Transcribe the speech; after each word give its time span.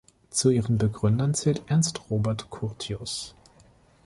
Zu 0.31 0.49
ihren 0.49 0.79
Begründern 0.79 1.35
zählt 1.35 1.61
Ernst 1.67 2.09
Robert 2.09 2.49
Curtius. 2.49 3.35